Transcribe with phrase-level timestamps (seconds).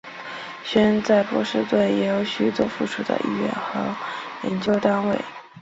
[0.63, 3.95] 学院在波士顿也有许多附属的医院和
[4.49, 5.15] 研究单位。